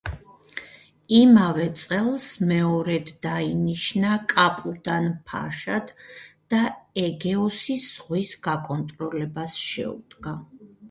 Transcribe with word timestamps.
იმავე 1.17 1.65
წელს 1.81 2.23
მეორედ 2.51 3.11
დაინიშნა 3.25 4.15
კაპუდან-ფაშად 4.33 5.91
და 6.55 6.61
ეგეოსის 7.09 7.83
ზღვის 7.91 8.31
გაკონტროლებას 8.49 9.59
შეუდგა. 9.67 10.35